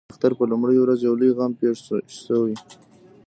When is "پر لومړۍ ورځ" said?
0.37-0.99